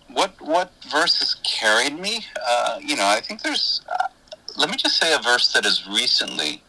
[0.09, 2.25] what what verse has carried me?
[2.49, 3.83] Uh, you know, I think there's.
[3.91, 4.09] Uh,
[4.57, 6.63] let me just say a verse that has recently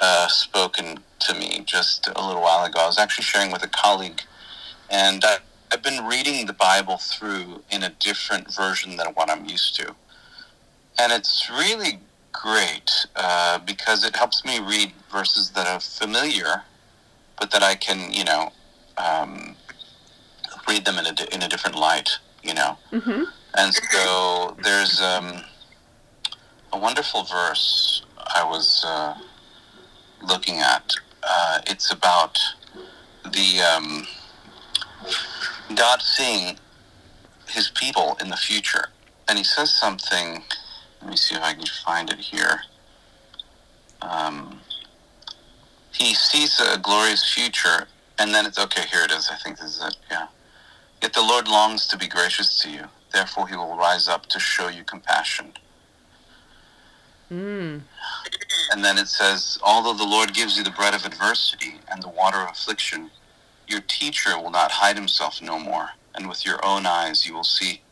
[0.00, 2.80] uh, spoken to me just a little while ago.
[2.80, 4.22] I was actually sharing with a colleague,
[4.90, 5.38] and I,
[5.72, 9.94] I've been reading the Bible through in a different version than what I'm used to,
[10.98, 12.00] and it's really
[12.32, 16.62] great uh, because it helps me read verses that are familiar
[17.38, 18.52] but that I can, you know,
[18.96, 19.56] um,
[20.68, 22.10] read them in a, di- in a different light,
[22.42, 22.76] you know.
[22.92, 23.24] Mm-hmm.
[23.54, 25.42] And so there's um,
[26.72, 29.14] a wonderful verse I was uh,
[30.22, 30.94] looking at.
[31.22, 32.38] Uh, it's about
[33.24, 34.06] the um,
[35.74, 36.58] God seeing
[37.48, 38.86] his people in the future.
[39.28, 40.42] And he says something,
[41.00, 42.60] let me see if I can find it here.
[44.02, 44.60] Um,
[45.92, 47.88] he sees a glorious future,
[48.18, 48.86] and then it's okay.
[48.90, 49.28] Here it is.
[49.30, 49.96] I think this is it.
[50.10, 50.28] Yeah.
[51.02, 52.84] Yet the Lord longs to be gracious to you.
[53.12, 55.52] Therefore, he will rise up to show you compassion.
[57.30, 57.82] Mm.
[58.72, 62.08] And then it says, Although the Lord gives you the bread of adversity and the
[62.08, 63.10] water of affliction,
[63.66, 67.44] your teacher will not hide himself no more, and with your own eyes you will
[67.44, 67.82] see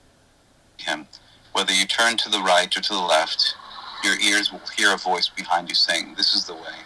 [0.79, 1.07] him.
[1.53, 3.55] Whether you turn to the right or to the left,
[4.05, 6.77] your ears will hear a voice behind you saying, This is the way,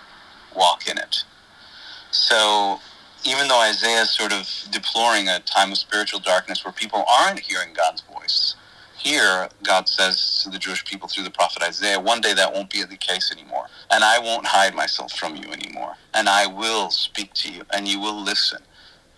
[0.54, 1.24] walk in it.
[2.10, 2.80] So
[3.24, 7.40] even though Isaiah is sort of deploring a time of spiritual darkness where people aren't
[7.40, 8.54] hearing God's voice,
[8.96, 12.70] here God says to the Jewish people through the prophet Isaiah, one day that won't
[12.70, 13.66] be the case anymore.
[13.90, 15.94] And I won't hide myself from you anymore.
[16.12, 18.62] And I will speak to you and you will listen.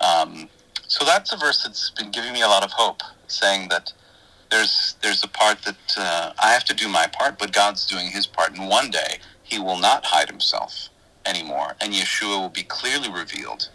[0.00, 0.48] Um,
[0.86, 3.92] so that's a verse that's been giving me a lot of hope, saying that
[4.50, 8.08] there's there's a part that uh, I have to do my part, but God's doing
[8.08, 10.90] His part, and one day He will not hide Himself
[11.24, 13.70] anymore, and Yeshua will be clearly revealed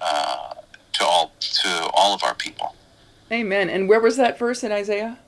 [0.00, 0.54] uh,
[0.94, 2.74] to all to all of our people.
[3.32, 3.70] Amen.
[3.70, 5.18] And where was that verse in Isaiah?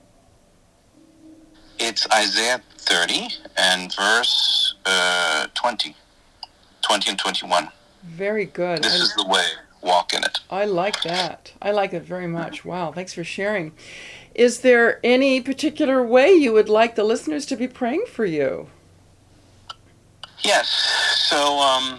[1.78, 5.96] It's Isaiah 30 and verse uh, 20,
[6.82, 7.68] 20 and 21.
[8.04, 8.82] Very good.
[8.82, 9.44] This I- is the way.
[9.82, 10.38] Walk in it.
[10.48, 11.52] I like that.
[11.60, 12.64] I like it very much.
[12.64, 13.72] Wow, thanks for sharing.
[14.32, 18.68] Is there any particular way you would like the listeners to be praying for you?
[20.44, 20.68] Yes.
[21.28, 21.98] So um,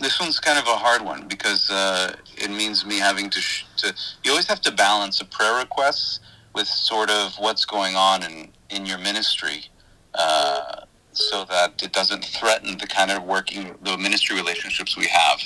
[0.00, 3.66] this one's kind of a hard one because uh, it means me having to, sh-
[3.78, 3.94] to.
[4.24, 6.20] You always have to balance a prayer request
[6.54, 9.66] with sort of what's going on in in your ministry,
[10.14, 10.82] uh,
[11.12, 15.40] so that it doesn't threaten the kind of working the ministry relationships we have.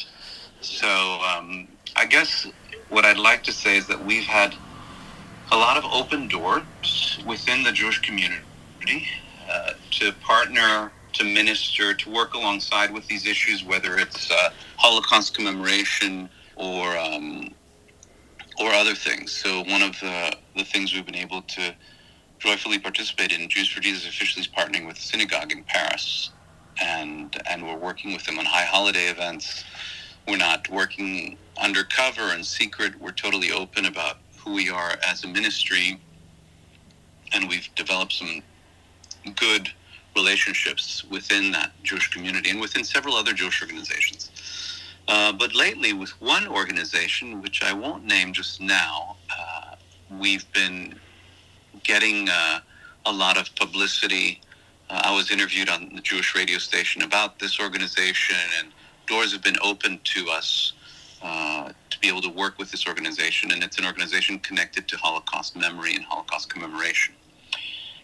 [0.60, 2.46] So um, I guess
[2.88, 4.54] what I'd like to say is that we've had
[5.52, 9.06] a lot of open doors within the Jewish community
[9.50, 15.34] uh, to partner, to minister, to work alongside with these issues, whether it's uh, Holocaust
[15.34, 17.50] commemoration or um,
[18.58, 19.32] or other things.
[19.32, 21.74] So one of the, the things we've been able to
[22.38, 26.30] joyfully participate in, Jews for Jesus officially is partnering with synagogue in Paris,
[26.80, 29.64] and and we're working with them on high holiday events.
[30.28, 33.00] We're not working undercover and secret.
[33.00, 36.00] We're totally open about who we are as a ministry,
[37.32, 38.42] and we've developed some
[39.36, 39.68] good
[40.14, 44.30] relationships within that Jewish community and within several other Jewish organizations.
[45.08, 49.74] Uh, but lately, with one organization, which I won't name just now, uh,
[50.18, 50.94] we've been
[51.82, 52.60] getting uh,
[53.06, 54.40] a lot of publicity.
[54.88, 58.68] Uh, I was interviewed on the Jewish radio station about this organization, and
[59.06, 60.72] doors have been opened to us
[61.22, 63.50] uh, to be able to work with this organization.
[63.52, 67.14] And it's an organization connected to Holocaust memory and Holocaust commemoration.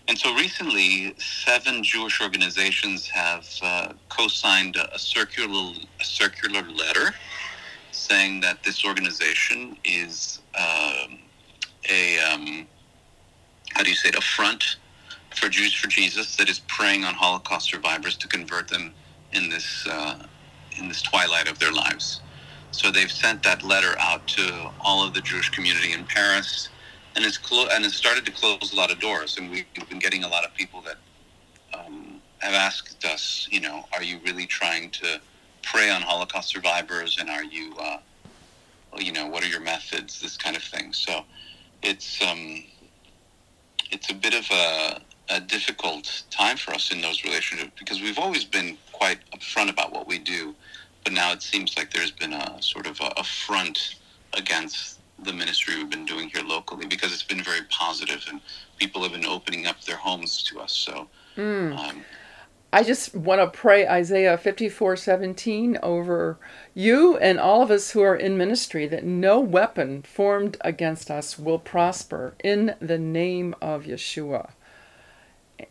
[0.08, 7.14] And so recently, seven Jewish organizations have uh, co-signed a, a circular a circular letter
[7.92, 11.18] saying that this organization is um,
[11.90, 12.66] a um,
[13.74, 14.76] how do you say it a front
[15.36, 18.94] for Jews for Jesus that is preying on Holocaust survivors to convert them
[19.32, 20.26] in this uh,
[20.78, 22.22] in this twilight of their lives.
[22.70, 26.70] So they've sent that letter out to all of the Jewish community in Paris
[27.18, 29.38] and it's clo- and it's started to close a lot of doors.
[29.38, 30.98] And we've been getting a lot of people that
[31.74, 35.20] um, have asked us, you know, are you really trying to
[35.64, 37.98] prey on Holocaust survivors, and are you, uh,
[38.98, 40.92] you know, what are your methods, this kind of thing.
[40.92, 41.24] So
[41.82, 42.62] it's um,
[43.90, 48.18] it's a bit of a, a difficult time for us in those relationships because we've
[48.20, 50.54] always been quite upfront about what we do,
[51.02, 53.96] but now it seems like there's been a sort of a, a front
[54.34, 58.40] against the ministry we've been doing here locally because it's been very positive and
[58.76, 60.72] people have been opening up their homes to us.
[60.72, 61.08] So,
[61.72, 62.04] um,
[62.72, 66.38] I just want to pray Isaiah 54:17 over
[66.74, 71.38] you and all of us who are in ministry that no weapon formed against us
[71.38, 74.50] will prosper in the name of Yeshua.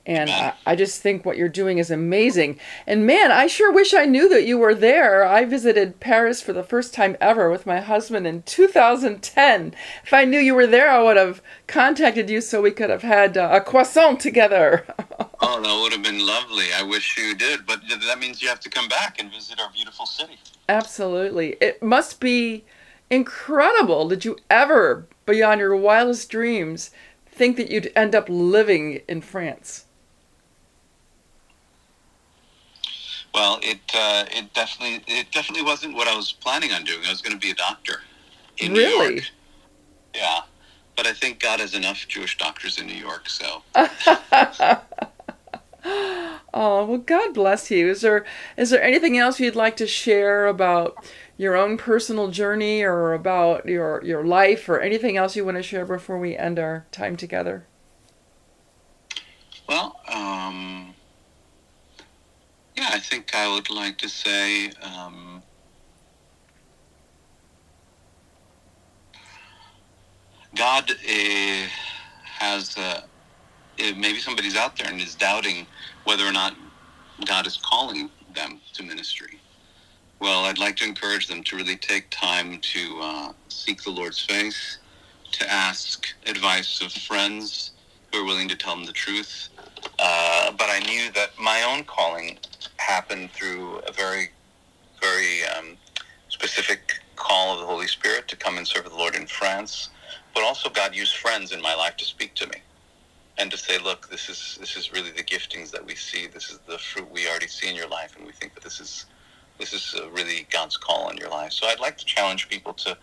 [0.05, 2.59] And I, I just think what you're doing is amazing.
[2.85, 5.25] And man, I sure wish I knew that you were there.
[5.25, 9.73] I visited Paris for the first time ever with my husband in 2010.
[10.03, 13.01] If I knew you were there, I would have contacted you so we could have
[13.01, 14.85] had uh, a croissant together.
[15.41, 16.65] oh, that would have been lovely.
[16.73, 19.69] I wish you did, but that means you have to come back and visit our
[19.73, 20.37] beautiful city.
[20.69, 21.57] Absolutely.
[21.61, 22.65] It must be
[23.09, 24.07] incredible.
[24.07, 26.91] Did you ever, beyond your wildest dreams,
[27.37, 29.85] think that you'd end up living in France?
[33.33, 37.05] Well, it uh, it definitely it definitely wasn't what I was planning on doing.
[37.05, 38.01] I was going to be a doctor
[38.57, 39.13] in New Really?
[39.15, 39.25] York.
[40.15, 40.41] Yeah,
[40.95, 43.63] but I think God has enough Jewish doctors in New York, so
[46.53, 47.89] Oh, well God bless you.
[47.89, 48.25] Is there
[48.57, 50.97] is there anything else you'd like to share about
[51.37, 55.63] your own personal journey or about your your life or anything else you want to
[55.63, 57.67] share before we end our time together?
[59.69, 60.95] Well, um,
[62.75, 65.43] yeah, I think I would like to say um,
[70.55, 71.67] God uh,
[72.23, 73.01] has, uh,
[73.79, 75.67] uh, maybe somebody's out there and is doubting
[76.05, 76.55] whether or not
[77.25, 79.39] God is calling them to ministry.
[80.19, 84.19] Well, I'd like to encourage them to really take time to uh, seek the Lord's
[84.19, 84.79] face,
[85.33, 87.71] to ask advice of friends
[88.11, 89.49] who are willing to tell them the truth.
[89.99, 92.39] Uh, but I knew that my own calling
[92.77, 94.29] happened through a very,
[95.01, 95.77] very um,
[96.29, 99.89] specific call of the Holy Spirit to come and serve the Lord in France.
[100.33, 102.57] But also, God used friends in my life to speak to me
[103.37, 106.27] and to say, "Look, this is this is really the giftings that we see.
[106.27, 108.79] This is the fruit we already see in your life, and we think that this
[108.79, 109.05] is
[109.57, 112.97] this is really God's call in your life." So I'd like to challenge people to,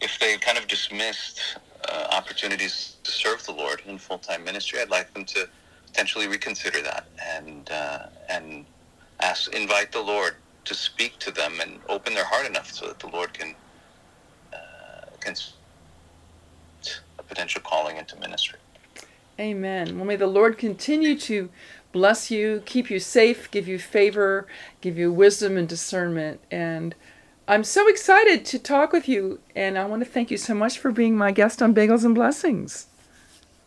[0.00, 1.40] if they kind of dismissed
[1.88, 5.48] uh, opportunities to serve the Lord in full time ministry, I'd like them to
[5.86, 8.64] potentially reconsider that and uh, and
[9.20, 12.98] ask, invite the Lord to speak to them and open their heart enough so that
[12.98, 13.54] the Lord can
[14.52, 15.34] uh, can
[17.18, 18.58] a potential calling into ministry.
[19.38, 19.96] Amen.
[19.96, 21.48] Well, may the Lord continue to
[21.92, 24.46] bless you, keep you safe, give you favor,
[24.80, 26.40] give you wisdom and discernment.
[26.50, 26.94] And
[27.48, 29.40] I'm so excited to talk with you.
[29.56, 32.14] And I want to thank you so much for being my guest on Bagels and
[32.14, 32.86] Blessings.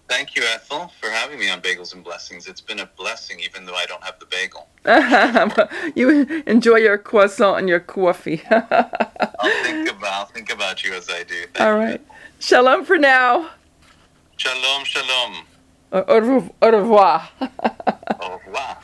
[0.10, 2.48] Thank you, Ethel, for having me on Bagels and Blessings.
[2.48, 4.68] It's been a blessing, even though I don't have the bagel.
[5.96, 8.44] you enjoy your croissant and your coffee.
[8.52, 11.46] I'll think about I'll think about you as I do.
[11.54, 12.00] Thank All you.
[12.40, 13.52] Shalom for now.
[14.38, 15.46] Shalom, shalom.
[15.94, 17.32] Au revoir.
[17.40, 18.80] Au revoir.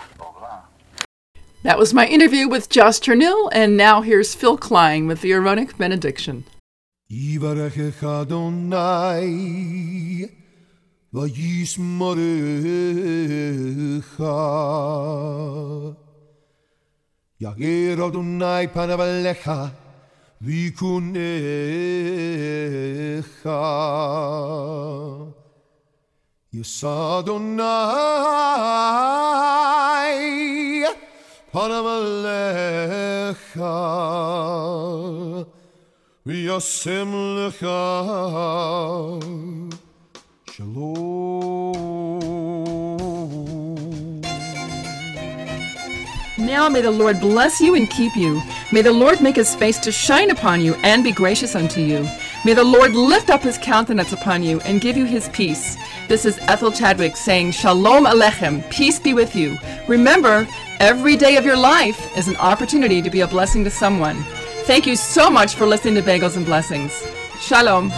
[1.64, 5.76] That was my interview with Josh Turnil, and now here's Phil Klein with the Aaronic
[5.78, 6.44] benediction.
[7.12, 8.30] Adonai
[20.42, 21.40] vikunecha
[26.53, 27.63] יישא אדוני
[31.53, 33.61] פניו עליך
[36.27, 37.67] וישם לך
[40.51, 41.15] שלום.
[46.39, 48.41] Now may the Lord bless you and keep you.
[48.73, 52.07] May the Lord make his face to shine upon you and be gracious unto you.
[52.46, 55.78] May the Lord lift up his countenance upon you and give you his peace.
[56.08, 59.58] This is Ethel Chadwick saying, Shalom Alechem, peace be with you.
[59.88, 60.48] Remember,
[60.80, 64.24] every day of your life is an opportunity to be a blessing to someone.
[64.64, 67.06] Thank you so much for listening to Bagels and Blessings.
[67.42, 67.92] Shalom.